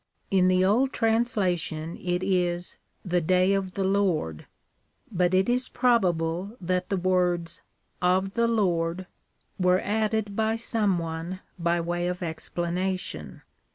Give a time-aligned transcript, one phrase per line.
[0.31, 4.45] In the old translation it is the day of the Lord,'^
[5.11, 7.61] but it is probable that the words
[8.01, 9.05] of the Lord
[9.59, 13.43] were added by some one by way of explanation.